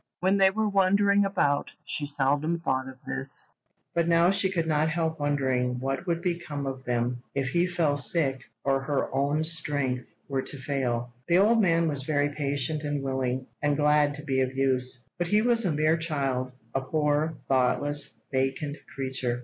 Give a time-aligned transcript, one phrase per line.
[0.19, 3.47] When they were wandering about she seldom thought of this,
[3.93, 7.97] but now she could not help wondering what would become of them if he fell
[7.97, 11.21] sick or her own strength were to fail her.
[11.27, 15.27] The old man was very patient and willing, and glad to be of use; but
[15.27, 19.39] he was a mere child—a poor, thoughtless, vacant creature.